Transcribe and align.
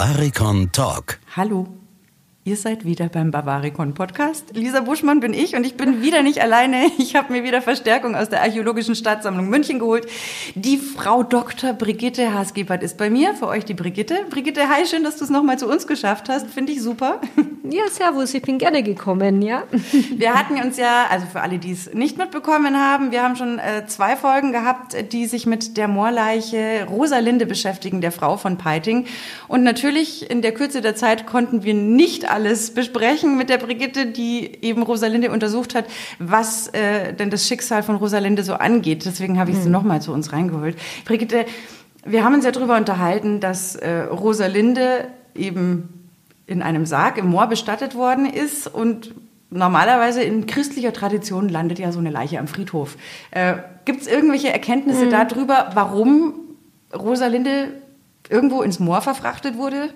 Bavaricon 0.00 0.72
Talk. 0.72 1.18
Hallo. 1.36 1.79
Ihr 2.42 2.56
seid 2.56 2.86
wieder 2.86 3.10
beim 3.10 3.30
Bavaricon 3.30 3.92
Podcast. 3.92 4.56
Lisa 4.56 4.80
Buschmann 4.80 5.20
bin 5.20 5.34
ich 5.34 5.56
und 5.56 5.66
ich 5.66 5.76
bin 5.76 6.00
wieder 6.00 6.22
nicht 6.22 6.40
alleine. 6.40 6.86
Ich 6.96 7.14
habe 7.14 7.34
mir 7.34 7.44
wieder 7.44 7.60
Verstärkung 7.60 8.14
aus 8.14 8.30
der 8.30 8.40
Archäologischen 8.40 8.94
Stadtsammlung 8.94 9.50
München 9.50 9.78
geholt. 9.78 10.06
Die 10.54 10.78
Frau 10.78 11.22
Dr. 11.22 11.74
Brigitte 11.74 12.32
Haasgebert 12.32 12.82
ist 12.82 12.96
bei 12.96 13.10
mir. 13.10 13.34
Für 13.34 13.46
euch 13.46 13.66
die 13.66 13.74
Brigitte. 13.74 14.24
Brigitte, 14.30 14.70
hi, 14.70 14.86
schön, 14.86 15.04
dass 15.04 15.18
du 15.18 15.24
es 15.24 15.30
nochmal 15.30 15.58
zu 15.58 15.68
uns 15.68 15.86
geschafft 15.86 16.30
hast. 16.30 16.46
Finde 16.46 16.72
ich 16.72 16.82
super. 16.82 17.20
Ja, 17.62 17.82
servus, 17.88 18.34
ich 18.34 18.42
bin 18.42 18.58
gerne 18.58 18.82
gekommen, 18.82 19.42
ja. 19.42 19.62
Wir 20.16 20.34
hatten 20.34 20.54
uns 20.60 20.76
ja, 20.76 21.06
also 21.08 21.26
für 21.26 21.40
alle, 21.40 21.58
die 21.58 21.70
es 21.70 21.94
nicht 21.94 22.18
mitbekommen 22.18 22.76
haben, 22.76 23.12
wir 23.12 23.22
haben 23.22 23.36
schon 23.36 23.60
äh, 23.60 23.86
zwei 23.86 24.16
Folgen 24.16 24.50
gehabt, 24.50 25.12
die 25.12 25.26
sich 25.26 25.46
mit 25.46 25.76
der 25.76 25.86
Moorleiche 25.86 26.86
Rosalinde 26.90 27.46
beschäftigen, 27.46 28.00
der 28.00 28.10
Frau 28.10 28.38
von 28.38 28.58
Peiting. 28.58 29.06
Und 29.46 29.62
natürlich 29.62 30.28
in 30.28 30.42
der 30.42 30.52
Kürze 30.52 30.80
der 30.80 30.96
Zeit 30.96 31.26
konnten 31.26 31.62
wir 31.62 31.74
nicht 31.74 32.28
alles 32.40 32.72
besprechen 32.72 33.36
mit 33.36 33.50
der 33.50 33.58
Brigitte, 33.58 34.06
die 34.06 34.50
eben 34.62 34.82
Rosalinde 34.82 35.30
untersucht 35.30 35.74
hat, 35.74 35.84
was 36.18 36.68
äh, 36.68 37.12
denn 37.12 37.30
das 37.30 37.46
Schicksal 37.46 37.82
von 37.82 37.96
Rosalinde 37.96 38.42
so 38.42 38.54
angeht. 38.54 39.04
Deswegen 39.04 39.38
habe 39.38 39.50
ich 39.50 39.58
sie 39.58 39.66
mhm. 39.66 39.72
nochmal 39.72 40.00
zu 40.00 40.12
uns 40.12 40.32
reingeholt. 40.32 40.76
Brigitte, 41.04 41.44
wir 42.04 42.24
haben 42.24 42.34
uns 42.34 42.44
ja 42.44 42.50
darüber 42.50 42.76
unterhalten, 42.76 43.40
dass 43.40 43.76
äh, 43.76 44.02
Rosalinde 44.04 45.08
eben 45.34 46.08
in 46.46 46.62
einem 46.62 46.86
Sarg 46.86 47.18
im 47.18 47.28
Moor 47.28 47.46
bestattet 47.46 47.94
worden 47.94 48.26
ist 48.26 48.66
und 48.66 49.14
normalerweise 49.50 50.22
in 50.22 50.46
christlicher 50.46 50.92
Tradition 50.92 51.48
landet 51.48 51.78
ja 51.78 51.92
so 51.92 51.98
eine 51.98 52.10
Leiche 52.10 52.38
am 52.38 52.48
Friedhof. 52.48 52.96
Äh, 53.32 53.56
Gibt 53.84 54.00
es 54.00 54.06
irgendwelche 54.06 54.50
Erkenntnisse 54.50 55.06
mhm. 55.06 55.10
darüber, 55.10 55.70
warum 55.74 56.34
Rosalinde 56.94 57.68
irgendwo 58.30 58.62
ins 58.62 58.80
Moor 58.80 59.02
verfrachtet 59.02 59.58
wurde? 59.58 59.90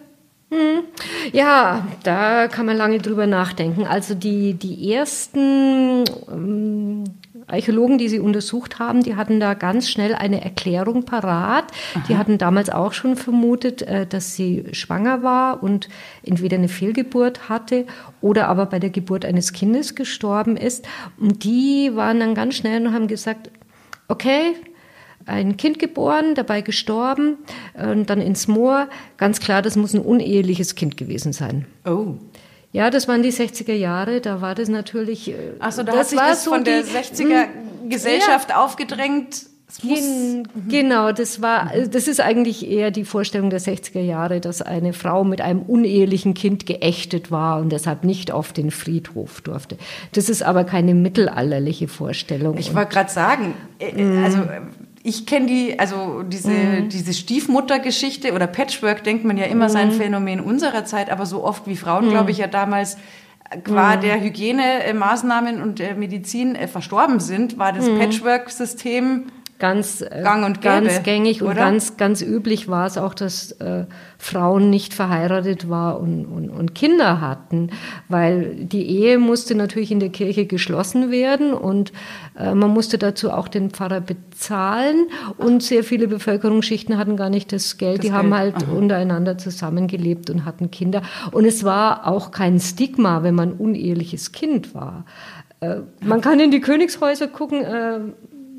Hm. 0.54 0.84
Ja, 1.32 1.88
da 2.04 2.46
kann 2.46 2.66
man 2.66 2.76
lange 2.76 2.98
drüber 2.98 3.26
nachdenken. 3.26 3.86
Also 3.86 4.14
die, 4.14 4.54
die 4.54 4.92
ersten 4.92 6.04
ähm, 6.30 7.04
Archäologen, 7.48 7.98
die 7.98 8.08
sie 8.08 8.20
untersucht 8.20 8.78
haben, 8.78 9.02
die 9.02 9.16
hatten 9.16 9.40
da 9.40 9.54
ganz 9.54 9.90
schnell 9.90 10.14
eine 10.14 10.44
Erklärung 10.44 11.04
parat. 11.04 11.64
Aha. 11.94 12.04
Die 12.08 12.16
hatten 12.16 12.38
damals 12.38 12.70
auch 12.70 12.92
schon 12.92 13.16
vermutet, 13.16 13.82
äh, 13.82 14.06
dass 14.06 14.36
sie 14.36 14.66
schwanger 14.70 15.24
war 15.24 15.62
und 15.62 15.88
entweder 16.22 16.56
eine 16.56 16.68
Fehlgeburt 16.68 17.48
hatte 17.48 17.86
oder 18.20 18.46
aber 18.48 18.66
bei 18.66 18.78
der 18.78 18.90
Geburt 18.90 19.24
eines 19.24 19.52
Kindes 19.52 19.96
gestorben 19.96 20.56
ist. 20.56 20.86
Und 21.18 21.42
die 21.42 21.90
waren 21.94 22.20
dann 22.20 22.36
ganz 22.36 22.54
schnell 22.54 22.86
und 22.86 22.94
haben 22.94 23.08
gesagt, 23.08 23.50
okay, 24.06 24.54
ein 25.26 25.56
Kind 25.56 25.78
geboren, 25.78 26.34
dabei 26.34 26.60
gestorben 26.60 27.38
und 27.74 28.10
dann 28.10 28.20
ins 28.20 28.48
Moor. 28.48 28.88
Ganz 29.16 29.40
klar, 29.40 29.62
das 29.62 29.76
muss 29.76 29.94
ein 29.94 30.00
uneheliches 30.00 30.74
Kind 30.74 30.96
gewesen 30.96 31.32
sein. 31.32 31.66
Oh. 31.84 32.14
Ja, 32.72 32.90
das 32.90 33.06
waren 33.06 33.22
die 33.22 33.32
60er 33.32 33.72
Jahre, 33.72 34.20
da 34.20 34.40
war 34.40 34.56
das 34.56 34.68
natürlich. 34.68 35.30
Äh, 35.30 35.34
Achso, 35.60 35.84
da 35.84 35.92
das 35.92 36.00
hat 36.00 36.08
sich 36.08 36.18
das 36.18 36.44
so 36.44 36.50
von 36.50 36.64
die, 36.64 36.70
der 36.70 36.84
60er 36.84 37.44
hm, 37.44 37.88
Gesellschaft 37.88 38.50
ja, 38.50 38.64
aufgedrängt. 38.64 39.46
Gen, 39.82 40.46
genau, 40.68 41.10
das 41.10 41.42
war, 41.42 41.72
das 41.88 42.06
ist 42.06 42.20
eigentlich 42.20 42.68
eher 42.68 42.90
die 42.92 43.04
Vorstellung 43.04 43.50
der 43.50 43.60
60er 43.60 44.00
Jahre, 44.00 44.40
dass 44.40 44.62
eine 44.62 44.92
Frau 44.92 45.24
mit 45.24 45.40
einem 45.40 45.62
unehelichen 45.62 46.34
Kind 46.34 46.64
geächtet 46.66 47.30
war 47.30 47.60
und 47.60 47.70
deshalb 47.70 48.04
nicht 48.04 48.30
auf 48.30 48.52
den 48.52 48.70
Friedhof 48.70 49.40
durfte. 49.40 49.76
Das 50.12 50.28
ist 50.28 50.42
aber 50.42 50.64
keine 50.64 50.94
mittelalterliche 50.94 51.88
Vorstellung. 51.88 52.56
Ich 52.58 52.74
wollte 52.74 52.92
gerade 52.92 53.10
sagen, 53.10 53.54
äh, 53.78 53.92
hm. 53.92 54.24
also 54.24 54.38
ich 55.06 55.26
kenne 55.26 55.46
die, 55.46 55.78
also 55.78 56.22
diese, 56.22 56.50
mhm. 56.50 56.88
diese 56.88 57.12
Stiefmuttergeschichte 57.12 58.32
oder 58.32 58.46
Patchwork 58.46 59.04
denkt 59.04 59.24
man 59.26 59.36
ja 59.36 59.44
immer 59.44 59.68
mhm. 59.68 59.72
sein 59.72 59.92
Phänomen 59.92 60.40
unserer 60.40 60.86
Zeit, 60.86 61.10
aber 61.10 61.26
so 61.26 61.44
oft 61.44 61.66
wie 61.66 61.76
Frauen, 61.76 62.06
mhm. 62.06 62.10
glaube 62.10 62.30
ich, 62.30 62.38
ja 62.38 62.46
damals 62.46 62.96
qua 63.64 63.96
mhm. 63.96 64.00
der 64.00 64.20
Hygienemaßnahmen 64.22 65.60
und 65.60 65.78
der 65.78 65.94
Medizin 65.94 66.54
äh, 66.54 66.68
verstorben 66.68 67.20
sind, 67.20 67.58
war 67.58 67.74
das 67.74 67.86
mhm. 67.86 67.98
Patchwork-System 67.98 69.26
ganz, 69.64 70.02
äh, 70.02 70.20
Gang 70.22 70.44
und 70.44 70.60
gäbe, 70.60 70.86
ganz 70.86 71.02
gängig 71.04 71.40
oder? 71.40 71.52
und 71.52 71.56
ganz, 71.56 71.96
ganz 71.96 72.20
üblich 72.20 72.68
war 72.68 72.86
es 72.86 72.98
auch, 72.98 73.14
dass 73.14 73.52
äh, 73.52 73.86
Frauen 74.18 74.68
nicht 74.68 74.92
verheiratet 74.92 75.70
waren 75.70 76.26
und, 76.26 76.26
und, 76.26 76.50
und 76.50 76.74
Kinder 76.74 77.22
hatten, 77.22 77.70
weil 78.10 78.56
die 78.56 78.86
Ehe 78.86 79.18
musste 79.18 79.54
natürlich 79.54 79.90
in 79.90 80.00
der 80.00 80.10
Kirche 80.10 80.44
geschlossen 80.44 81.10
werden 81.10 81.54
und 81.54 81.94
äh, 82.38 82.54
man 82.54 82.74
musste 82.74 82.98
dazu 82.98 83.30
auch 83.30 83.48
den 83.48 83.70
Pfarrer 83.70 84.02
bezahlen 84.02 85.06
und 85.38 85.62
sehr 85.62 85.82
viele 85.82 86.08
Bevölkerungsschichten 86.08 86.98
hatten 86.98 87.16
gar 87.16 87.30
nicht 87.30 87.50
das 87.50 87.78
Geld, 87.78 87.98
das 87.98 88.02
die 88.02 88.08
Geld. 88.08 88.18
haben 88.18 88.34
halt 88.34 88.56
Aha. 88.56 88.70
untereinander 88.70 89.38
zusammengelebt 89.38 90.28
und 90.28 90.44
hatten 90.44 90.70
Kinder 90.70 91.00
und 91.32 91.46
es 91.46 91.64
war 91.64 92.06
auch 92.06 92.32
kein 92.32 92.60
Stigma, 92.60 93.22
wenn 93.22 93.34
man 93.34 93.54
uneheliches 93.54 94.32
Kind 94.32 94.74
war. 94.74 95.06
Äh, 95.60 95.76
man 96.02 96.20
kann 96.20 96.38
in 96.38 96.50
die 96.50 96.60
Königshäuser 96.60 97.28
gucken, 97.28 97.64
äh, 97.64 98.00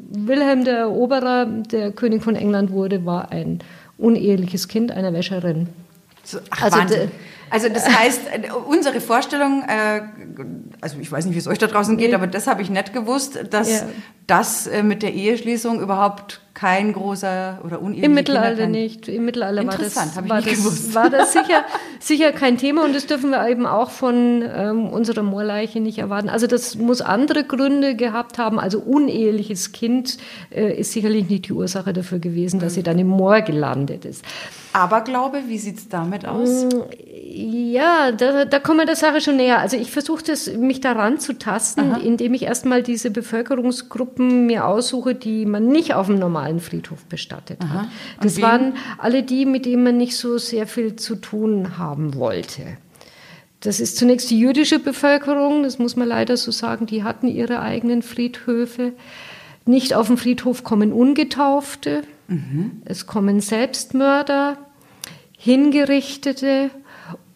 Wilhelm 0.09 0.65
der 0.65 0.77
Eroberer, 0.77 1.45
der 1.45 1.91
König 1.91 2.23
von 2.23 2.35
England 2.35 2.71
wurde, 2.71 3.05
war 3.05 3.31
ein 3.31 3.59
uneheliches 3.97 4.67
Kind 4.67 4.91
einer 4.91 5.13
Wäscherin. 5.13 5.67
Ach, 6.49 6.63
also, 6.63 6.77
Wahnsinn. 6.77 7.11
Also 7.49 7.69
das 7.69 7.87
heißt, 7.87 8.21
unsere 8.67 8.99
Vorstellung, 9.01 9.63
äh, 9.63 10.01
also 10.81 10.97
ich 10.99 11.11
weiß 11.11 11.25
nicht, 11.25 11.35
wie 11.35 11.39
es 11.39 11.47
euch 11.47 11.57
da 11.57 11.67
draußen 11.67 11.97
geht, 11.97 12.13
aber 12.13 12.27
das 12.27 12.47
habe 12.47 12.61
ich 12.61 12.69
nicht 12.69 12.93
gewusst, 12.93 13.39
dass 13.51 13.71
ja. 13.71 13.87
das 14.27 14.67
äh, 14.67 14.83
mit 14.83 15.03
der 15.03 15.13
Eheschließung 15.13 15.81
überhaupt 15.81 16.41
kein 16.55 16.93
großer 16.93 17.59
oder 17.65 17.81
unehelicher 17.81 18.05
Im 18.05 18.13
Mittelalter 18.13 18.61
kein... 18.61 18.71
nicht. 18.71 19.07
Im 19.09 19.25
Mittelalter 19.25 19.67
war 19.67 19.77
das, 19.77 19.95
war 19.95 20.41
das, 20.41 20.95
war 20.95 21.09
das 21.09 21.33
sicher, 21.33 21.65
sicher 21.99 22.31
kein 22.31 22.57
Thema 22.57 22.85
und 22.85 22.95
das 22.95 23.05
dürfen 23.05 23.29
wir 23.29 23.47
eben 23.47 23.65
auch 23.65 23.89
von 23.89 24.41
ähm, 24.41 24.87
unserer 24.87 25.21
Moorleiche 25.21 25.81
nicht 25.81 25.97
erwarten. 25.97 26.29
Also 26.29 26.47
das 26.47 26.75
muss 26.75 27.01
andere 27.01 27.43
Gründe 27.43 27.95
gehabt 27.95 28.37
haben. 28.37 28.57
Also 28.57 28.79
uneheliches 28.79 29.73
Kind 29.73 30.17
äh, 30.49 30.79
ist 30.79 30.93
sicherlich 30.93 31.29
nicht 31.29 31.49
die 31.49 31.53
Ursache 31.53 31.91
dafür 31.91 32.19
gewesen, 32.19 32.61
dass 32.61 32.73
sie 32.73 32.83
dann 32.83 32.97
im 32.99 33.07
Moor 33.07 33.41
gelandet 33.41 34.05
ist. 34.05 34.23
Aberglaube, 34.71 35.43
wie 35.47 35.57
sieht 35.57 35.77
es 35.77 35.89
damit 35.89 36.25
aus? 36.25 36.67
Ja, 37.37 38.13
da, 38.13 38.45
da 38.45 38.59
kommen 38.59 38.79
wir 38.79 38.85
der 38.85 38.95
Sache 38.95 39.19
schon 39.19 39.35
näher. 39.35 39.59
Also 39.59 39.75
ich 39.75 39.91
versuche 39.91 40.23
mich 40.57 40.79
daran 40.79 41.19
zu 41.19 41.37
tasten, 41.37 41.91
Aha. 41.91 41.99
indem 41.99 42.33
ich 42.33 42.43
erstmal 42.43 42.81
diese 42.81 43.11
Bevölkerungsgruppen 43.11 44.45
mir 44.45 44.65
aussuche, 44.65 45.15
die 45.15 45.45
man 45.45 45.67
nicht 45.67 45.95
auf 45.95 46.07
dem 46.07 46.17
normalen 46.17 46.61
Friedhof 46.61 47.03
bestattet 47.07 47.57
Aha. 47.61 47.73
hat. 47.73 47.87
Das 48.21 48.41
waren 48.41 48.75
alle 48.99 49.21
die, 49.21 49.45
mit 49.45 49.65
denen 49.65 49.83
man 49.83 49.97
nicht 49.97 50.15
so 50.15 50.37
sehr 50.37 50.65
viel 50.65 50.95
zu 50.95 51.17
tun 51.17 51.77
haben 51.77 52.15
wollte. 52.15 52.77
Das 53.59 53.81
ist 53.81 53.97
zunächst 53.97 54.29
die 54.29 54.39
jüdische 54.39 54.79
Bevölkerung, 54.79 55.63
das 55.63 55.77
muss 55.77 55.97
man 55.97 56.07
leider 56.07 56.37
so 56.37 56.51
sagen, 56.51 56.85
die 56.85 57.03
hatten 57.03 57.27
ihre 57.27 57.59
eigenen 57.59 58.01
Friedhöfe. 58.01 58.93
Nicht 59.65 59.93
auf 59.93 60.07
den 60.07 60.15
Friedhof 60.15 60.63
kommen 60.63 60.93
Ungetaufte, 60.93 62.03
mhm. 62.29 62.81
es 62.85 63.07
kommen 63.07 63.41
Selbstmörder, 63.41 64.57
Hingerichtete 65.37 66.71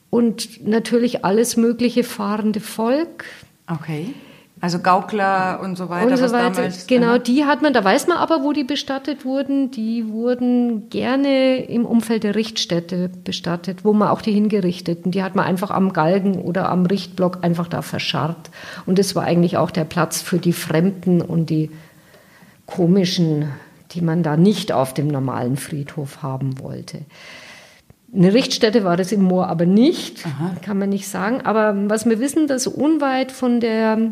und 0.10 0.68
natürlich 0.68 1.24
alles 1.24 1.58
mögliche 1.58 2.04
fahrende 2.04 2.60
Volk. 2.60 3.26
Okay. 3.68 4.14
Also 4.62 4.80
Gaukler 4.80 5.62
und 5.64 5.78
so 5.78 5.88
weiter. 5.88 6.12
Und 6.12 6.18
so 6.18 6.32
weiter. 6.34 6.50
Damals, 6.52 6.88
genau, 6.88 7.18
die 7.18 7.46
hat 7.46 7.62
man, 7.62 7.72
da 7.72 7.82
weiß 7.82 8.08
man 8.08 8.18
aber, 8.18 8.44
wo 8.44 8.52
die 8.52 8.66
bestattet 8.66 9.24
wurden. 9.24 9.72
Die 9.72 10.10
wurden 10.10 10.90
gerne 10.90 11.64
im 11.64 11.86
Umfeld 11.86 12.24
der 12.24 12.36
Richtstätte 12.36 13.10
bestattet, 13.24 13.86
wo 13.86 13.94
man 13.94 14.10
auch 14.10 14.22
die 14.22 14.34
Hingerichteten, 14.34 15.12
die 15.12 15.24
hat 15.24 15.36
man 15.36 15.46
einfach 15.46 15.72
am 15.72 15.94
Galgen 15.94 16.42
oder 16.42 16.68
am 16.70 16.86
Richtblock 16.86 17.40
einfach 17.42 17.70
da 17.70 17.82
verscharrt. 17.82 18.50
Und 18.86 19.00
das 19.00 19.16
war 19.16 19.24
eigentlich 19.24 19.56
auch 19.56 19.72
der 19.72 19.86
Platz 19.86 20.22
für 20.22 20.40
die 20.40 20.54
Fremden 20.54 21.22
und 21.22 21.50
die 21.50 21.72
komischen, 22.66 23.50
die 23.92 24.02
man 24.02 24.24
da 24.24 24.36
nicht 24.36 24.74
auf 24.74 24.94
dem 24.94 25.08
normalen 25.08 25.56
Friedhof 25.56 26.22
haben 26.22 26.60
wollte. 26.60 27.00
Eine 28.14 28.34
Richtstätte 28.34 28.84
war 28.84 28.98
das 28.98 29.12
im 29.12 29.22
Moor 29.22 29.48
aber 29.48 29.66
nicht, 29.66 30.26
Aha. 30.26 30.56
kann 30.64 30.80
man 30.80 30.90
nicht 30.90 31.08
sagen. 31.08 31.42
Aber 31.42 31.76
was 31.90 32.08
wir 32.08 32.20
wissen, 32.20 32.48
dass 32.48 32.66
unweit 32.66 33.32
von 33.32 33.60
der 33.60 34.12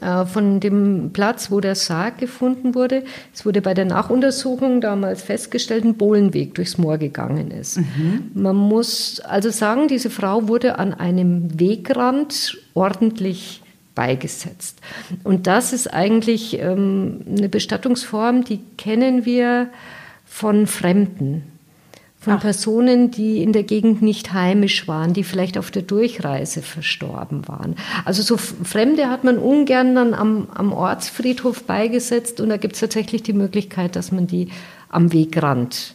äh, 0.00 0.24
von 0.24 0.60
dem 0.60 1.10
Platz, 1.12 1.50
wo 1.50 1.58
der 1.58 1.74
Sarg 1.74 2.18
gefunden 2.18 2.76
wurde. 2.76 3.02
Es 3.34 3.44
wurde 3.44 3.60
bei 3.60 3.74
der 3.74 3.86
Nachuntersuchung 3.86 4.80
damals 4.80 5.22
festgestellt, 5.22 5.84
ein 5.84 5.96
Bohlenweg 5.96 6.54
durchs 6.54 6.78
Moor 6.78 6.96
gegangen 6.96 7.50
ist. 7.50 7.78
Mhm. 7.78 8.30
Man 8.34 8.54
muss 8.54 9.18
also 9.18 9.50
sagen, 9.50 9.88
diese 9.88 10.08
Frau 10.08 10.46
wurde 10.46 10.78
an 10.78 10.94
einem 10.94 11.58
Wegrand 11.58 12.56
ordentlich 12.74 13.62
beigesetzt. 13.96 14.78
Und 15.24 15.48
das 15.48 15.72
ist 15.72 15.92
eigentlich 15.92 16.60
ähm, 16.60 17.22
eine 17.28 17.48
Bestattungsform, 17.48 18.44
die 18.44 18.60
kennen 18.78 19.26
wir 19.26 19.70
von 20.24 20.68
Fremden 20.68 21.49
von 22.20 22.34
Ach. 22.34 22.40
Personen, 22.40 23.10
die 23.10 23.42
in 23.42 23.54
der 23.54 23.62
Gegend 23.62 24.02
nicht 24.02 24.34
heimisch 24.34 24.86
waren, 24.86 25.14
die 25.14 25.24
vielleicht 25.24 25.56
auf 25.56 25.70
der 25.70 25.82
Durchreise 25.82 26.60
verstorben 26.60 27.48
waren. 27.48 27.76
Also 28.04 28.22
so 28.22 28.36
Fremde 28.36 29.08
hat 29.08 29.24
man 29.24 29.38
ungern 29.38 29.94
dann 29.94 30.12
am, 30.12 30.48
am 30.54 30.72
Ortsfriedhof 30.72 31.64
beigesetzt 31.64 32.40
und 32.40 32.50
da 32.50 32.58
gibt 32.58 32.74
es 32.74 32.80
tatsächlich 32.80 33.22
die 33.22 33.32
Möglichkeit, 33.32 33.96
dass 33.96 34.12
man 34.12 34.26
die 34.26 34.48
am 34.90 35.12
Wegrand 35.14 35.94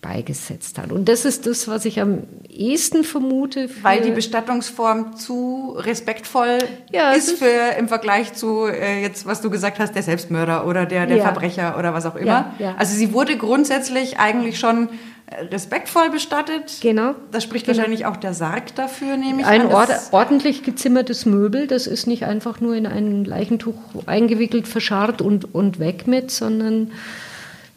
beigesetzt 0.00 0.78
hat. 0.78 0.92
Und 0.92 1.08
das 1.08 1.24
ist 1.24 1.46
das, 1.46 1.68
was 1.68 1.84
ich 1.84 2.00
am 2.00 2.20
ehesten 2.48 3.04
vermute. 3.04 3.68
Weil 3.82 4.00
die 4.00 4.10
Bestattungsform 4.10 5.16
zu 5.16 5.74
respektvoll 5.76 6.58
ja, 6.90 7.12
ist, 7.12 7.38
für 7.38 7.76
im 7.78 7.88
Vergleich 7.88 8.32
zu 8.32 8.66
äh, 8.66 9.02
jetzt, 9.02 9.26
was 9.26 9.40
du 9.40 9.50
gesagt 9.50 9.78
hast, 9.78 9.94
der 9.94 10.02
Selbstmörder 10.02 10.66
oder 10.66 10.86
der, 10.86 11.06
der 11.06 11.18
ja. 11.18 11.24
Verbrecher 11.24 11.78
oder 11.78 11.92
was 11.92 12.06
auch 12.06 12.16
immer. 12.16 12.54
Ja, 12.58 12.74
also 12.78 12.94
sie 12.96 13.12
wurde 13.12 13.36
grundsätzlich 13.36 14.18
eigentlich 14.18 14.58
schon 14.58 14.88
äh, 15.26 15.44
respektvoll 15.44 16.08
bestattet. 16.10 16.78
Genau. 16.80 17.14
Das 17.30 17.44
spricht 17.44 17.66
genau. 17.66 17.78
wahrscheinlich 17.78 18.06
auch 18.06 18.16
der 18.16 18.32
Sarg 18.32 18.74
dafür, 18.76 19.16
nehme 19.16 19.42
ich 19.42 19.46
Ein 19.46 19.62
an. 19.62 19.70
Ein 19.70 19.98
ordentlich 20.12 20.62
gezimmertes 20.62 21.26
Möbel, 21.26 21.66
das 21.66 21.86
ist 21.86 22.06
nicht 22.06 22.24
einfach 22.24 22.60
nur 22.60 22.74
in 22.74 22.86
ein 22.86 23.24
Leichentuch 23.24 23.74
eingewickelt, 24.06 24.66
verscharrt 24.66 25.20
und, 25.20 25.54
und 25.54 25.78
weg 25.78 26.06
mit, 26.06 26.30
sondern 26.30 26.92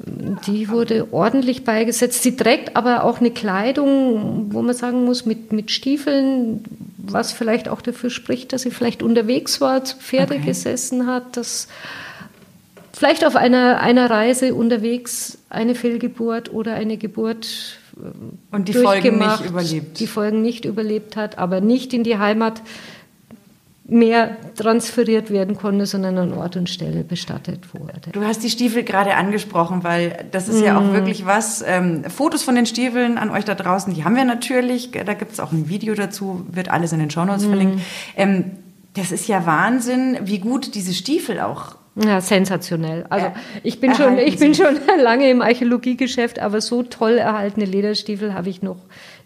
die 0.06 0.70
wurde 0.70 1.08
ordentlich 1.12 1.64
beigesetzt. 1.64 2.24
Sie 2.24 2.36
trägt 2.36 2.76
aber 2.76 3.04
auch 3.04 3.20
eine 3.20 3.32
Kleidung, 3.32 4.54
wo 4.54 4.62
man 4.62 4.76
sagen 4.76 5.06
muss, 5.06 5.26
mit, 5.26 5.54
mit 5.54 5.72
Stiefeln, 5.72 6.64
was 6.98 7.32
vielleicht 7.32 7.70
auch 7.70 7.82
dafür 7.82 8.10
spricht, 8.10 8.52
dass 8.52 8.64
sie 8.64 8.72
vielleicht 8.72 9.02
unterwegs 9.02 9.62
war, 9.62 9.86
zu 9.86 9.98
Pferde 9.98 10.36
okay. 10.36 10.46
gesessen 10.46 11.08
hat, 11.08 11.38
dass 11.38 11.70
vielleicht 12.92 13.26
auf 13.26 13.38
einer, 13.38 13.80
einer 13.80 14.10
Reise 14.10 14.54
unterwegs 14.54 15.38
eine 15.50 15.74
Fehlgeburt 15.74 16.52
oder 16.54 16.74
eine 16.74 16.98
Geburt 16.98 17.80
und 18.52 18.68
die 18.68 18.74
Folgen 18.74 19.20
nicht 19.20 19.46
überlebt. 19.46 20.00
Die 20.00 20.08
Folgen 20.08 20.42
nicht 20.42 20.66
überlebt 20.66 21.16
hat, 21.16 21.38
aber 21.38 21.62
nicht 21.62 21.94
in 21.94 22.04
die 22.04 22.18
Heimat 22.18 22.62
mehr 23.86 24.38
transferiert 24.56 25.30
werden 25.30 25.58
konnte, 25.58 25.86
sondern 25.86 26.18
an 26.18 26.34
Ort 26.34 26.56
und 26.56 26.70
Stelle 26.70 27.04
bestattet 27.04 27.74
wurde. 27.74 27.94
Du 28.14 28.24
hast 28.24 28.42
die 28.44 28.50
Stiefel 28.50 28.84
gerade 28.84 29.16
angesprochen, 29.16 29.84
weil 29.84 30.26
das 30.32 30.48
ist 30.48 30.62
mm. 30.62 30.64
ja 30.64 30.78
auch 30.78 30.84
mhm. 30.84 30.94
wirklich 30.94 31.26
was. 31.26 31.64
Ähm, 31.68 32.06
Fotos 32.06 32.44
von 32.44 32.56
den 32.56 32.66
Stiefeln 32.66 33.18
an 33.18 33.30
euch 33.30 33.44
da 33.44 33.56
draußen, 33.56 33.94
die 33.94 34.06
haben 34.06 34.16
wir 34.16 34.24
natürlich. 34.24 34.92
Da 34.92 35.14
gibt 35.14 35.34
es 35.34 35.40
auch 35.42 35.52
ein 35.52 35.68
Video 35.68 35.96
dazu, 35.96 36.46
wird 36.50 36.70
alles 36.70 36.94
in 36.94 37.00
den 37.00 37.10
Shownotes 37.10 37.46
mm. 37.46 37.50
verlinkt. 37.50 37.82
Ähm, 38.16 38.52
das 38.94 39.12
ist 39.12 39.28
ja 39.28 39.46
Wahnsinn, 39.46 40.18
wie 40.24 40.40
gut 40.40 40.76
diese 40.76 40.94
Stiefel 40.94 41.42
auch 41.42 41.76
ja, 41.96 42.22
sensationell. 42.22 43.06
Also 43.10 43.32
ich 43.62 43.80
bin 43.80 43.94
schon, 43.94 44.18
ich 44.18 44.40
bin 44.40 44.56
schon 44.56 44.80
lange 45.00 45.30
im 45.30 45.42
Archäologiegeschäft, 45.42 46.40
aber 46.40 46.62
so 46.62 46.84
toll 46.84 47.18
erhaltene 47.18 47.66
Lederstiefel 47.66 48.34
habe 48.34 48.50
ich 48.50 48.62
noch 48.62 48.78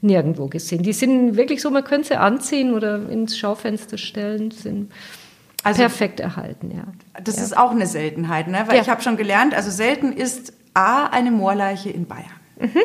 nirgendwo 0.01 0.47
gesehen. 0.47 0.83
Die 0.83 0.93
sind 0.93 1.35
wirklich 1.35 1.61
so, 1.61 1.71
man 1.71 1.83
könnte 1.83 2.09
sie 2.09 2.19
anziehen 2.19 2.73
oder 2.73 3.09
ins 3.09 3.37
Schaufenster 3.37 3.97
stellen, 3.97 4.51
sind 4.51 4.91
also, 5.63 5.81
perfekt 5.81 6.19
erhalten, 6.19 6.71
ja. 6.71 6.83
Das 7.23 7.37
ja. 7.37 7.43
ist 7.43 7.57
auch 7.57 7.71
eine 7.71 7.87
Seltenheit, 7.87 8.47
ne? 8.47 8.63
Weil 8.67 8.75
ja. 8.75 8.81
ich 8.81 8.89
habe 8.89 9.01
schon 9.01 9.17
gelernt, 9.17 9.53
also 9.53 9.69
selten 9.69 10.13
ist 10.13 10.53
A, 10.73 11.07
eine 11.07 11.31
Moorleiche 11.31 11.89
in 11.89 12.05
Bayern. 12.05 12.25
Mhm. 12.59 12.81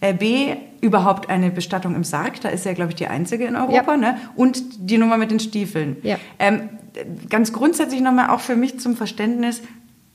Äh, 0.00 0.14
B, 0.14 0.54
überhaupt 0.80 1.28
eine 1.28 1.50
Bestattung 1.50 1.94
im 1.94 2.04
Sarg, 2.04 2.40
da 2.40 2.50
ist 2.50 2.64
ja, 2.64 2.72
glaube 2.72 2.90
ich, 2.90 2.96
die 2.96 3.08
einzige 3.08 3.46
in 3.46 3.56
Europa, 3.56 3.92
ja. 3.92 3.96
ne? 3.96 4.16
Und 4.36 4.90
die 4.90 4.98
Nummer 4.98 5.16
mit 5.16 5.30
den 5.30 5.40
Stiefeln. 5.40 5.96
Ja. 6.02 6.18
Ähm, 6.38 6.68
ganz 7.28 7.52
grundsätzlich 7.52 8.00
nochmal 8.00 8.30
auch 8.30 8.40
für 8.40 8.56
mich 8.56 8.78
zum 8.78 8.96
Verständnis, 8.96 9.62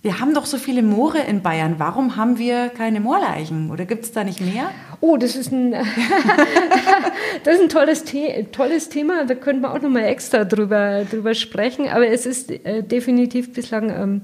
wir 0.04 0.20
haben 0.20 0.34
doch 0.34 0.46
so 0.46 0.58
viele 0.58 0.84
Moore 0.84 1.20
in 1.20 1.42
Bayern. 1.42 1.76
Warum 1.78 2.18
haben 2.18 2.38
wir 2.38 2.68
keine 2.68 3.00
Moorleichen? 3.00 3.72
Oder 3.72 3.86
gibt 3.86 4.04
es 4.04 4.12
da 4.12 4.26
nicht 4.26 4.42
mehr? 4.42 4.70
Oh, 5.00 5.16
das 5.16 5.38
ist 5.38 5.54
ein, 5.54 5.72
das 7.44 7.56
ist 7.56 7.62
ein 7.62 7.70
tolles, 7.70 8.04
The 8.06 8.48
tolles 8.52 8.90
Thema. 8.90 9.24
Da 9.24 9.34
könnte 9.34 9.62
man 9.62 9.72
auch 9.72 9.82
noch 9.82 9.90
mal 9.90 10.04
extra 10.04 10.44
drüber, 10.44 11.06
drüber 11.10 11.34
sprechen. 11.34 11.88
Aber 11.88 12.06
es 12.06 12.26
ist 12.26 12.52
äh, 12.52 12.84
definitiv 12.84 13.54
bislang 13.54 13.90
ähm, 13.90 14.22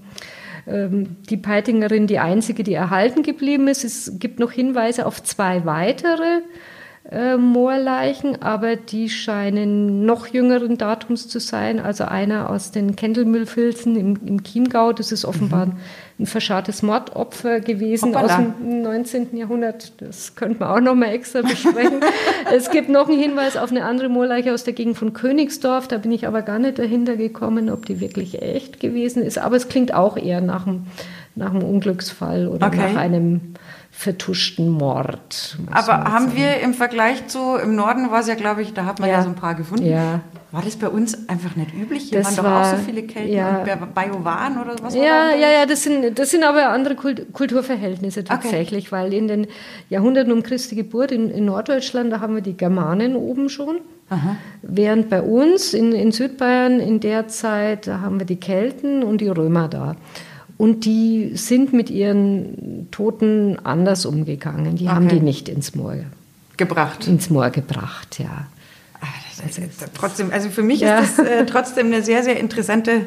ähm, 0.67 1.15
die 1.29 1.37
Peitingerin 1.37 2.07
die 2.07 2.19
einzige, 2.19 2.63
die 2.63 2.73
erhalten 2.73 3.23
geblieben 3.23 3.69
ist. 3.69 3.85
Es 3.85 4.19
gibt 4.19 4.39
noch 4.39 4.51
Hinweise 4.51 5.05
auf 5.05 5.23
zwei 5.23 5.63
weitere 5.63 6.41
äh, 7.11 7.37
Moorleichen, 7.37 8.41
aber 8.43 8.75
die 8.75 9.09
scheinen 9.09 10.05
noch 10.05 10.27
jüngeren 10.27 10.77
Datums 10.77 11.27
zu 11.27 11.39
sein. 11.39 11.79
Also 11.79 12.03
einer 12.03 12.51
aus 12.51 12.69
den 12.69 12.95
Kendelmüllfilzen 12.95 13.95
im, 13.95 14.19
im 14.27 14.43
Chiemgau, 14.43 14.93
das 14.93 15.11
ist 15.11 15.25
offenbar 15.25 15.67
mhm. 15.67 15.73
ein 16.19 16.25
verscharrtes 16.27 16.83
Mordopfer 16.83 17.61
gewesen 17.61 18.09
Hoppala. 18.09 18.25
aus 18.27 18.35
dem 18.35 18.81
19. 18.83 19.35
Jahrhundert. 19.35 19.99
Das 20.01 20.35
könnte 20.35 20.59
man 20.59 20.69
auch 20.69 20.81
noch 20.81 20.93
mal 20.93 21.07
extra 21.07 21.41
besprechen. 21.41 22.01
es 22.53 22.69
gibt 22.69 22.89
noch 22.89 23.09
einen 23.09 23.19
Hinweis 23.19 23.57
auf 23.57 23.71
eine 23.71 23.85
andere 23.85 24.09
Moorleiche 24.09 24.53
aus 24.53 24.63
der 24.63 24.73
Gegend 24.73 24.95
von 24.95 25.13
Königsdorf. 25.13 25.87
Da 25.87 25.97
bin 25.97 26.11
ich 26.11 26.27
aber 26.27 26.43
gar 26.43 26.59
nicht 26.59 26.77
dahinter 26.77 27.15
gekommen, 27.15 27.71
ob 27.71 27.87
die 27.87 27.99
wirklich 27.99 28.43
echt 28.43 28.79
gewesen 28.79 29.23
ist. 29.23 29.39
Aber 29.39 29.55
es 29.55 29.67
klingt 29.67 29.95
auch 29.95 30.15
eher 30.15 30.41
nach 30.41 30.67
einem, 30.67 30.85
nach 31.33 31.55
einem 31.55 31.63
Unglücksfall 31.63 32.47
oder 32.47 32.67
okay. 32.67 32.77
nach 32.77 33.01
einem 33.01 33.55
vertuschten 33.99 34.69
Mord. 34.69 35.57
Aber 35.71 36.05
haben 36.05 36.27
sagen. 36.27 36.37
wir 36.37 36.61
im 36.61 36.73
Vergleich 36.73 37.27
zu, 37.27 37.57
im 37.57 37.75
Norden 37.75 38.09
war 38.09 38.21
es 38.21 38.27
ja, 38.27 38.35
glaube 38.35 38.61
ich, 38.61 38.73
da 38.73 38.85
hat 38.85 39.01
man 39.01 39.09
ja. 39.09 39.17
ja, 39.17 39.23
so 39.23 39.27
ein 39.27 39.35
paar 39.35 39.55
gefunden. 39.55 39.85
Ja. 39.85 40.21
War 40.53 40.61
das 40.61 40.77
bei 40.77 40.87
uns 40.87 41.27
einfach 41.27 41.57
nicht 41.57 41.73
üblich? 41.73 42.03
Hier 42.03 42.19
das 42.19 42.37
waren 42.37 42.45
war, 42.45 42.63
doch 42.63 42.69
auch 42.71 42.77
so 42.77 42.83
viele 42.85 43.03
Kelten 43.03 43.33
ja. 43.33 43.59
und 43.59 43.93
Bajowan 43.93 44.61
oder 44.61 44.75
was 44.81 44.95
ja, 44.95 45.31
Ja, 45.31 45.51
ja, 45.51 45.65
das 45.65 45.83
sind, 45.83 46.17
das 46.17 46.29
sind 46.29 46.45
aber 46.45 46.69
andere 46.69 46.95
Kulturverhältnisse 46.95 48.23
tatsächlich, 48.23 48.85
okay. 48.85 48.91
weil 48.93 49.13
in 49.13 49.27
den 49.27 49.47
Jahrhunderten 49.89 50.31
um 50.31 50.43
Christi 50.43 50.75
Geburt 50.75 51.11
in, 51.11 51.29
in 51.29 51.43
Norddeutschland, 51.43 52.13
da 52.13 52.21
haben 52.21 52.35
wir 52.35 52.41
die 52.41 52.55
Germanen 52.55 53.17
oben 53.17 53.49
schon. 53.49 53.79
Aha. 54.09 54.37
Während 54.61 55.09
bei 55.09 55.21
uns 55.21 55.73
in, 55.73 55.91
in 55.91 56.13
Südbayern 56.13 56.79
in 56.79 57.01
der 57.01 57.27
Zeit, 57.27 57.87
da 57.87 57.99
haben 57.99 58.17
wir 58.17 58.25
die 58.25 58.39
Kelten 58.39 59.03
und 59.03 59.19
die 59.19 59.27
Römer 59.27 59.67
da. 59.67 59.97
Und 60.59 60.83
die 60.83 61.31
sind 61.35 61.71
mit 61.71 61.89
ihren 61.89 62.89
Toten 62.91 63.57
anders 63.63 64.05
umgegangen. 64.05 64.75
Die 64.75 64.87
okay. 64.87 64.93
haben 64.93 65.07
die 65.07 65.21
nicht 65.21 65.47
ins 65.47 65.73
Moor 65.73 65.95
gebracht. 66.57 67.07
Ins 67.07 67.29
Moor 67.29 67.49
gebracht, 67.49 68.19
ja. 68.19 68.45
Ah, 68.99 69.05
also 69.41 69.61
trotzdem, 69.93 70.33
also 70.33 70.49
für 70.49 70.61
mich 70.61 70.81
ja. 70.81 70.99
ist 70.99 71.17
das 71.17 71.25
äh, 71.25 71.45
trotzdem 71.45 71.87
eine 71.87 72.03
sehr, 72.03 72.23
sehr 72.23 72.37
interessante 72.37 73.05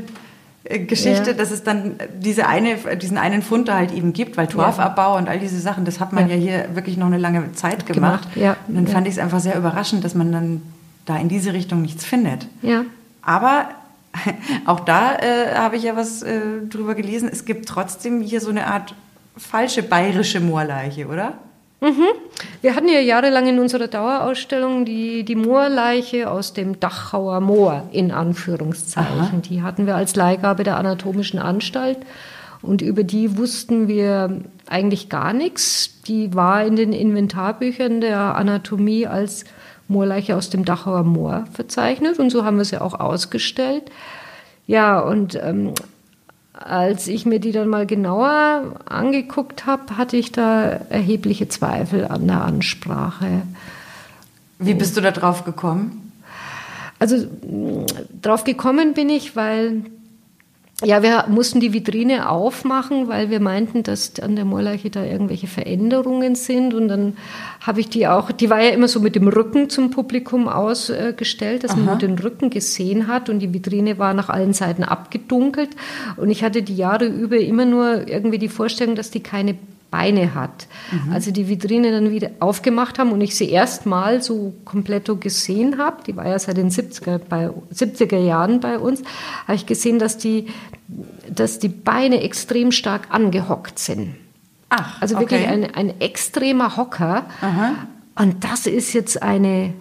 äh, 0.64 0.78
Geschichte, 0.78 1.32
ja. 1.32 1.36
dass 1.36 1.50
es 1.50 1.62
dann 1.62 1.96
diese 2.18 2.46
eine, 2.46 2.78
diesen 2.96 3.18
einen 3.18 3.42
Fund 3.42 3.68
da 3.68 3.76
halt 3.76 3.92
eben 3.92 4.14
gibt, 4.14 4.38
weil 4.38 4.46
Torfabbau 4.46 5.12
ja. 5.12 5.18
und 5.18 5.28
all 5.28 5.38
diese 5.38 5.60
Sachen, 5.60 5.84
das 5.84 6.00
hat 6.00 6.14
man 6.14 6.30
ja. 6.30 6.36
hier 6.36 6.68
wirklich 6.72 6.96
noch 6.96 7.08
eine 7.08 7.18
lange 7.18 7.52
Zeit 7.52 7.84
gemacht. 7.84 8.32
gemacht. 8.32 8.56
Und 8.66 8.76
dann 8.76 8.86
fand 8.86 9.06
ich 9.06 9.12
es 9.12 9.18
einfach 9.18 9.40
sehr 9.40 9.58
überraschend, 9.58 10.04
dass 10.04 10.14
man 10.14 10.32
dann 10.32 10.62
da 11.04 11.18
in 11.18 11.28
diese 11.28 11.52
Richtung 11.52 11.82
nichts 11.82 12.02
findet. 12.02 12.46
Ja. 12.62 12.86
Aber 13.20 13.68
auch 14.66 14.80
da 14.80 15.16
äh, 15.16 15.54
habe 15.54 15.76
ich 15.76 15.84
ja 15.84 15.96
was 15.96 16.22
äh, 16.22 16.40
drüber 16.68 16.94
gelesen. 16.94 17.28
Es 17.32 17.44
gibt 17.44 17.68
trotzdem 17.68 18.20
hier 18.20 18.40
so 18.40 18.50
eine 18.50 18.66
Art 18.66 18.94
falsche 19.36 19.82
bayerische 19.82 20.40
Moorleiche, 20.40 21.06
oder? 21.06 21.34
Mhm. 21.80 22.06
Wir 22.60 22.76
hatten 22.76 22.88
ja 22.88 23.00
jahrelang 23.00 23.48
in 23.48 23.58
unserer 23.58 23.88
Dauerausstellung 23.88 24.84
die, 24.84 25.24
die 25.24 25.34
Moorleiche 25.34 26.30
aus 26.30 26.52
dem 26.52 26.78
Dachauer 26.78 27.40
Moor, 27.40 27.88
in 27.90 28.12
Anführungszeichen. 28.12 29.20
Aha. 29.20 29.36
Die 29.48 29.62
hatten 29.62 29.86
wir 29.86 29.96
als 29.96 30.14
Leihgabe 30.14 30.62
der 30.62 30.76
Anatomischen 30.76 31.40
Anstalt. 31.40 31.98
Und 32.62 32.80
über 32.80 33.02
die 33.02 33.36
wussten 33.36 33.88
wir 33.88 34.40
eigentlich 34.66 35.08
gar 35.08 35.32
nichts. 35.32 36.00
Die 36.06 36.34
war 36.34 36.64
in 36.64 36.76
den 36.76 36.92
Inventarbüchern 36.92 38.00
der 38.00 38.36
Anatomie 38.36 39.06
als 39.06 39.44
Moorleiche 39.88 40.36
aus 40.36 40.48
dem 40.48 40.64
Dachauer 40.64 41.02
Moor 41.02 41.44
verzeichnet 41.52 42.18
und 42.18 42.30
so 42.30 42.44
haben 42.44 42.56
wir 42.56 42.64
sie 42.64 42.80
auch 42.80 42.98
ausgestellt. 42.98 43.84
Ja, 44.66 45.00
und 45.00 45.34
ähm, 45.34 45.74
als 46.52 47.08
ich 47.08 47.26
mir 47.26 47.40
die 47.40 47.52
dann 47.52 47.68
mal 47.68 47.86
genauer 47.86 48.76
angeguckt 48.84 49.66
habe, 49.66 49.96
hatte 49.96 50.16
ich 50.16 50.32
da 50.32 50.62
erhebliche 50.88 51.48
Zweifel 51.48 52.06
an 52.06 52.26
der 52.26 52.42
Ansprache. 52.42 53.42
Wie 54.58 54.74
bist 54.74 54.96
du 54.96 55.00
da 55.00 55.10
drauf 55.10 55.44
gekommen? 55.44 56.12
Also 56.98 57.26
drauf 58.22 58.44
gekommen 58.44 58.94
bin 58.94 59.08
ich, 59.08 59.34
weil 59.34 59.82
ja, 60.84 61.02
wir 61.02 61.26
mussten 61.28 61.60
die 61.60 61.72
Vitrine 61.72 62.28
aufmachen, 62.28 63.08
weil 63.08 63.30
wir 63.30 63.40
meinten, 63.40 63.82
dass 63.82 64.18
an 64.20 64.36
der 64.36 64.44
Moorleiche 64.44 64.90
da 64.90 65.04
irgendwelche 65.04 65.46
Veränderungen 65.46 66.34
sind. 66.34 66.74
Und 66.74 66.88
dann 66.88 67.16
habe 67.60 67.80
ich 67.80 67.88
die 67.88 68.06
auch, 68.06 68.32
die 68.32 68.50
war 68.50 68.60
ja 68.60 68.70
immer 68.70 68.88
so 68.88 69.00
mit 69.00 69.14
dem 69.14 69.28
Rücken 69.28 69.70
zum 69.70 69.90
Publikum 69.90 70.48
ausgestellt, 70.48 71.64
dass 71.64 71.72
Aha. 71.72 71.78
man 71.78 71.86
nur 71.86 71.96
den 71.96 72.18
Rücken 72.18 72.50
gesehen 72.50 73.06
hat. 73.06 73.28
Und 73.28 73.38
die 73.38 73.52
Vitrine 73.52 73.98
war 73.98 74.14
nach 74.14 74.28
allen 74.28 74.52
Seiten 74.52 74.84
abgedunkelt. 74.84 75.70
Und 76.16 76.30
ich 76.30 76.42
hatte 76.42 76.62
die 76.62 76.76
Jahre 76.76 77.06
über 77.06 77.38
immer 77.38 77.64
nur 77.64 78.08
irgendwie 78.08 78.38
die 78.38 78.48
Vorstellung, 78.48 78.94
dass 78.94 79.10
die 79.10 79.20
keine 79.20 79.56
Beine 79.92 80.34
hat. 80.34 80.66
Mhm. 80.90 81.12
Also 81.12 81.30
die 81.30 81.48
Vitrine 81.48 81.92
dann 81.92 82.10
wieder 82.10 82.30
aufgemacht 82.40 82.98
haben 82.98 83.12
und 83.12 83.20
ich 83.20 83.36
sie 83.36 83.50
erstmal 83.50 84.22
so 84.22 84.54
komplett 84.64 85.08
gesehen 85.20 85.78
habe, 85.78 86.02
die 86.04 86.16
war 86.16 86.26
ja 86.26 86.38
seit 86.38 86.56
den 86.56 86.70
70er, 86.70 87.18
bei, 87.18 87.50
70er 87.72 88.18
Jahren 88.18 88.58
bei 88.58 88.78
uns, 88.78 89.02
habe 89.46 89.54
ich 89.54 89.66
gesehen, 89.66 90.00
dass 90.00 90.16
die, 90.16 90.46
dass 91.28 91.58
die 91.58 91.68
Beine 91.68 92.22
extrem 92.22 92.72
stark 92.72 93.08
angehockt 93.10 93.78
sind. 93.78 94.16
Ach, 94.70 95.00
also 95.02 95.16
okay. 95.16 95.24
wirklich 95.24 95.46
ein, 95.46 95.74
ein 95.74 96.00
extremer 96.00 96.76
Hocker. 96.78 97.26
Aha. 97.42 97.74
Und 98.16 98.42
das 98.44 98.66
ist 98.66 98.94
jetzt 98.94 99.22
eine, 99.22 99.74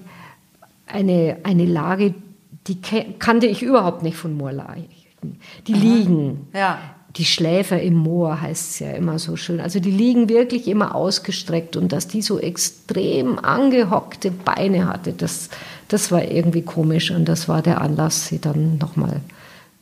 eine, 0.87 1.37
eine 1.43 1.65
Lage, 1.65 2.13
die 2.67 2.81
kannte 3.17 3.47
ich 3.47 3.63
überhaupt 3.63 4.03
nicht 4.03 4.17
von 4.17 4.35
Moorleichen. 4.35 5.39
Die 5.67 5.73
Aha. 5.73 5.81
liegen. 5.81 6.47
Ja 6.53 6.79
die 7.17 7.25
Schläfer 7.25 7.81
im 7.81 7.95
Moor 7.95 8.41
heißt 8.41 8.71
es 8.71 8.79
ja 8.79 8.91
immer 8.91 9.19
so 9.19 9.35
schön. 9.35 9.59
Also 9.59 9.79
die 9.79 9.91
liegen 9.91 10.29
wirklich 10.29 10.67
immer 10.67 10.95
ausgestreckt 10.95 11.75
und 11.75 11.91
dass 11.91 12.07
die 12.07 12.21
so 12.21 12.39
extrem 12.39 13.39
angehockte 13.39 14.31
Beine 14.31 14.87
hatte, 14.87 15.13
das, 15.13 15.49
das 15.87 16.11
war 16.11 16.23
irgendwie 16.23 16.61
komisch 16.61 17.11
und 17.11 17.25
das 17.25 17.49
war 17.49 17.61
der 17.61 17.81
Anlass, 17.81 18.27
sie 18.27 18.39
dann 18.39 18.77
nochmal 18.77 19.21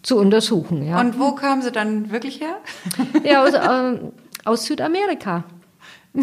zu 0.01 0.17
untersuchen. 0.17 0.85
Ja. 0.85 0.99
Und 0.99 1.19
wo 1.19 1.33
kamen 1.33 1.61
sie 1.61 1.71
dann 1.71 2.11
wirklich 2.11 2.41
her? 2.41 2.57
Ja, 3.23 3.43
aus, 3.43 3.53
äh, 3.53 3.99
aus 4.45 4.65
Südamerika. 4.65 5.43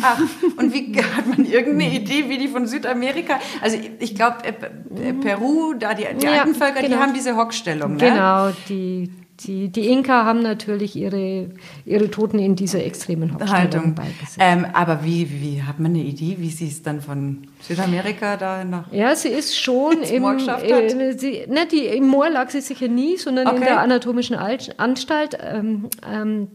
Ach, 0.03 0.21
und 0.57 0.75
wie 0.75 1.01
hat 1.17 1.27
man 1.27 1.45
irgendeine 1.45 1.95
Idee, 1.95 2.29
wie 2.29 2.39
die 2.39 2.49
von 2.49 2.67
Südamerika? 2.67 3.39
Also 3.61 3.79
ich 4.01 4.17
glaube, 4.17 4.39
äh, 4.45 5.13
Peru, 5.13 5.75
da 5.79 5.95
die, 5.95 6.07
die 6.21 6.27
ja, 6.27 6.41
alten 6.41 6.55
Völker, 6.55 6.81
genau. 6.81 6.97
die 6.97 7.03
haben 7.03 7.15
diese 7.15 7.37
Hockstellung. 7.37 7.95
Ne? 7.95 8.11
Genau, 8.11 8.51
die 8.69 9.11
die, 9.41 9.69
die 9.69 9.89
Inka 9.89 10.25
haben 10.25 10.43
natürlich 10.43 10.97
ihre, 10.97 11.51
ihre 11.85 12.11
Toten 12.11 12.39
in 12.39 12.57
dieser 12.57 12.85
extremen 12.85 13.35
Hockstellung 13.35 13.95
beigesetzt. 13.95 14.39
Ähm, 14.39 14.67
aber 14.73 15.05
wie, 15.05 15.29
wie 15.31 15.63
hat 15.63 15.79
man 15.79 15.93
eine 15.93 16.03
Idee, 16.03 16.37
wie 16.39 16.51
sie 16.51 16.69
es 16.69 16.83
dann 16.83 17.01
von 17.01 17.47
Südamerika 17.61 18.37
da 18.37 18.65
nach 18.65 18.91
Ja, 18.93 19.15
sie 19.15 19.29
ist 19.29 19.59
schon 19.59 20.03
im? 20.03 20.25
Äh, 20.25 21.13
sie, 21.19 21.45
ne, 21.49 21.67
die, 21.71 21.87
im 21.87 22.07
Moor 22.07 22.31
lag 22.31 22.51
sie 22.51 22.61
sicher 22.61 22.89
nie, 22.89 23.17
sondern 23.17 23.47
okay. 23.47 23.57
in 23.57 23.63
der 23.63 23.81
anatomischen 23.81 24.37
Anstalt. 24.37 25.39
Ähm, 25.41 25.91
ähm, 26.11 26.49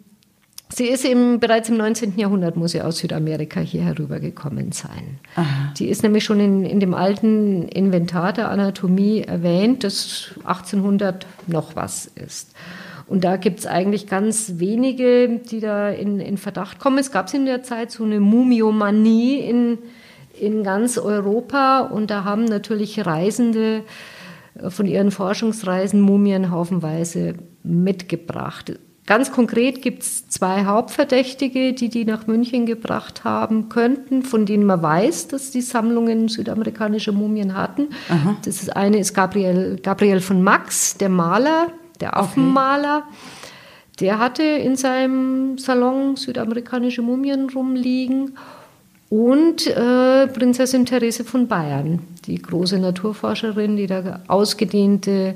Sie 0.74 0.88
ist 0.88 1.06
eben 1.06 1.40
bereits 1.40 1.70
im 1.70 1.78
19. 1.78 2.13
Jahrhundert, 2.18 2.56
muss 2.56 2.72
sie 2.72 2.82
aus 2.82 3.00
Südamerika 3.00 3.60
hier 3.60 3.84
herübergekommen 3.84 4.72
sein. 4.72 5.20
Aha. 5.36 5.74
Die 5.78 5.88
ist 5.88 6.04
nämlich 6.04 6.24
schon 6.24 6.40
in, 6.40 6.66
in 6.66 6.80
dem 6.80 6.94
alten 6.94 7.63
Inventar 7.68 8.34
der 8.34 8.50
Anatomie 8.50 9.22
erwähnt, 9.22 9.84
das 9.84 10.34
1800 10.46 11.25
noch 11.48 11.75
was 11.75 12.06
ist. 12.06 12.56
Und 13.08 13.25
da 13.25 13.36
gibt 13.36 13.60
es 13.60 13.68
eigentlich 13.68 14.08
ganz 14.08 14.54
wenige, 14.56 15.40
die 15.40 15.60
da 15.60 15.90
in, 15.90 16.20
in 16.22 16.38
Verdacht 16.38 16.80
kommen. 16.80 16.98
Es 16.98 17.12
gab 17.12 17.34
in 17.34 17.46
der 17.46 17.63
Zeit 17.63 17.92
so 17.92 18.06
eine 18.06 18.22
Mumiomanie 18.22 19.40
in, 19.40 19.80
in 20.40 20.63
ganz 20.63 20.98
Europa 20.98 21.82
und 21.82 22.10
da 22.10 22.24
haben 22.24 22.46
natürlich 22.46 23.06
Reisende 23.06 23.84
von 24.70 24.86
ihren 24.86 25.12
Forschungsreisen 25.12 26.00
Mumien 26.00 26.51
haufenweise 26.51 27.36
mitgebracht. 27.63 28.80
Ganz 29.08 29.31
konkret 29.31 29.81
gibt 29.81 30.03
es 30.03 30.29
zwei 30.29 30.65
Hauptverdächtige, 30.65 31.74
die 31.74 31.89
die 31.89 32.05
nach 32.05 32.27
München 32.27 32.65
gebracht 32.65 33.24
haben 33.24 33.67
könnten, 33.67 34.22
von 34.22 34.46
denen 34.46 34.63
man 34.63 34.81
weiß, 34.81 35.27
dass 35.27 35.50
die 35.51 35.62
Sammlungen 35.62 36.29
südamerikanische 36.29 37.12
Mumien 37.12 37.55
hatten. 37.55 37.89
Aha. 38.10 38.38
Das 38.46 38.62
ist 38.62 38.75
eine 38.75 39.00
ist 39.00 39.13
Gabriel, 39.13 39.79
Gabriel 39.81 40.22
von 40.22 40.43
Max, 40.43 40.98
der 40.98 41.10
Maler, 41.10 41.72
der 42.00 42.15
Affenmaler. 42.15 43.03
Okay. 43.08 43.15
Der 44.01 44.20
hatte 44.20 44.43
in 44.43 44.75
seinem 44.75 45.58
Salon 45.58 46.15
südamerikanische 46.15 47.01
Mumien 47.01 47.50
rumliegen. 47.50 48.38
Und 49.10 49.67
äh, 49.67 50.27
Prinzessin 50.27 50.86
Therese 50.86 51.25
von 51.25 51.48
Bayern, 51.50 52.00
die 52.25 52.41
große 52.41 52.79
Naturforscherin, 52.79 53.75
die 53.75 53.86
da 53.86 54.22
ausgedehnte 54.27 55.36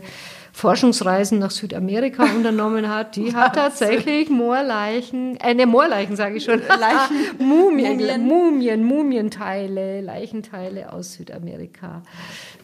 Forschungsreisen 0.56 1.38
nach 1.38 1.52
Südamerika 1.52 2.24
unternommen 2.36 2.88
hat, 2.88 3.18
die 3.18 3.36
hat 3.36 3.56
tatsächlich 3.56 4.30
Moorleichen, 4.30 5.38
äh, 5.42 5.54
ne, 5.54 5.66
Moorleichen 5.66 6.16
sage 6.16 6.38
ich 6.38 6.46
schon, 6.46 6.60
Leichen, 6.60 7.38
Mumien, 7.40 7.98
Mumien. 7.98 8.26
Mumien, 8.26 8.84
Mumienteile, 8.86 10.00
Leichenteile 10.00 10.94
aus 10.94 11.16
Südamerika 11.16 12.04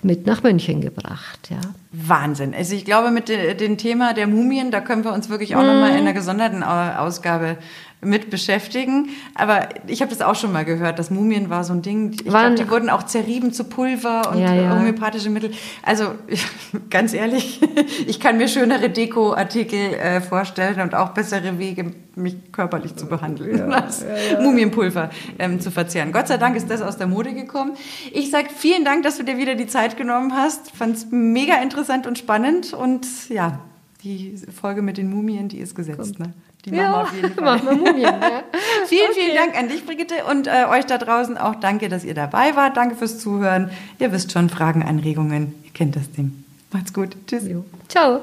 mit 0.04 0.26
nach 0.26 0.42
München 0.42 0.80
gebracht. 0.80 1.50
Ja. 1.50 1.60
Wahnsinn. 1.92 2.56
Also 2.56 2.74
ich 2.76 2.86
glaube, 2.86 3.12
mit 3.12 3.28
dem 3.28 3.78
Thema 3.78 4.14
der 4.14 4.26
Mumien, 4.26 4.72
da 4.72 4.80
können 4.80 5.04
wir 5.04 5.14
uns 5.14 5.30
wirklich 5.30 5.56
auch 5.56 5.62
mm. 5.62 5.68
nochmal 5.68 5.92
in 5.92 5.98
einer 5.98 6.14
gesonderten 6.14 6.64
Ausgabe 6.64 7.58
mit 8.04 8.30
beschäftigen. 8.30 9.10
Aber 9.36 9.70
ich 9.88 10.02
habe 10.02 10.10
das 10.10 10.22
auch 10.22 10.36
schon 10.36 10.52
mal 10.52 10.66
gehört, 10.66 11.00
das 11.00 11.12
Mumien 11.12 11.50
war 11.50 11.64
so 11.64 11.74
ein 11.74 11.82
Ding. 11.82 12.14
Ich 12.14 12.26
glaube, 12.26 12.56
die 12.56 12.70
wurden 12.70 12.90
auch 12.90 13.04
zerrieben 13.04 13.54
zu 13.54 13.64
Pulver 13.64 14.32
und 14.32 14.40
ja, 14.40 14.54
ja. 14.54 14.76
homöopathische 14.76 15.30
Mittel. 15.30 15.52
Also 15.84 16.16
ganz 16.90 17.14
ehrlich, 17.14 17.62
ich 18.08 18.20
kann 18.20 18.38
mir 18.38 18.48
schönere 18.48 18.90
Dekoartikel 18.90 19.94
äh, 19.94 20.22
vorstellen 20.22 20.82
und 20.82 20.96
auch 20.96 21.10
bessere 21.10 21.60
Wege, 21.60 21.94
mich 22.16 22.52
körperlich 22.52 22.96
zu 22.96 23.06
behandeln, 23.06 23.58
ja, 23.58 23.68
als 23.68 24.04
Mumienpulver 24.42 25.12
ähm, 25.40 25.60
zu 25.60 25.72
verzehren. 25.72 26.12
Gott 26.12 26.28
sei 26.28 26.38
Dank 26.38 26.56
ist 26.56 26.70
das 26.70 26.82
aus 26.82 26.98
der 26.98 27.08
Mode 27.08 27.34
gekommen. 27.34 27.74
Ich 28.12 28.32
sage 28.32 28.50
vielen 28.56 28.84
Dank, 28.84 29.04
dass 29.04 29.18
du 29.18 29.24
dir 29.24 29.38
wieder 29.38 29.56
die 29.56 29.68
Zeit 29.68 29.96
genommen 29.96 30.36
hast. 30.36 30.72
Fand 30.72 30.98
es 30.98 31.08
mega 31.12 31.56
interessant 31.62 32.08
und 32.08 32.18
spannend 32.18 32.74
und 32.74 33.06
ja, 33.30 33.60
die 34.04 34.36
Folge 34.52 34.82
mit 34.82 34.98
den 34.98 35.10
Mumien, 35.10 35.50
die 35.50 35.60
ist 35.60 35.76
gesetzt. 35.76 36.20
Ne? 36.20 36.34
Die 36.66 36.72
ja, 36.72 36.92
machen 36.92 36.94
wir 36.94 37.02
auf 37.02 37.14
jeden 37.14 37.34
Fall. 37.34 37.44
Machen 37.58 37.68
wir 37.68 37.76
Mumien, 37.76 38.02
ja. 38.02 38.44
vielen, 38.88 39.10
okay. 39.10 39.20
vielen 39.20 39.36
Dank 39.36 39.58
an 39.58 39.70
dich, 39.70 39.86
Brigitte, 39.86 40.26
und 40.30 40.48
äh, 40.48 40.66
euch 40.70 40.86
da 40.86 40.98
draußen 40.98 41.38
auch 41.38 41.56
danke, 41.56 41.90
dass 41.90 42.04
ihr 42.04 42.14
dabei 42.14 42.56
wart. 42.56 42.78
Danke 42.78 42.96
fürs 42.96 43.20
Zuhören. 43.20 43.72
Ihr 44.00 44.12
wisst 44.12 44.32
schon, 44.32 44.50
Fragen, 44.50 44.84
Anregungen, 44.84 45.56
ihr 45.64 45.72
kennt 45.72 45.96
das 45.96 46.12
Ding. 46.12 46.44
Macht's 46.72 46.94
gut. 46.94 47.16
Tschüss. 47.28 47.44
Ciao. 47.88 48.22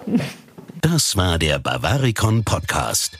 Das 0.80 1.16
war 1.16 1.38
der 1.38 1.58
Bavaricon 1.58 2.44
Podcast. 2.44 3.18